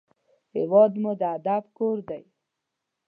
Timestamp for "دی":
2.07-2.23